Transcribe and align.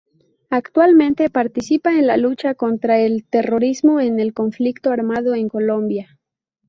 Actualmente 0.49 1.29
participa 1.29 1.91
en 1.93 2.07
la 2.07 2.17
lucha 2.17 2.55
contra 2.55 2.97
el 2.99 3.23
Terrorismo, 3.23 3.99
en 3.99 4.19
el 4.19 4.33
Conflicto 4.33 4.89
armado 4.89 5.35
en 5.35 5.47
Colombia. 5.47 6.17